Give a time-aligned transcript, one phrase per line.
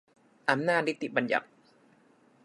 [0.49, 1.47] อำนาจนิติบัญญัติ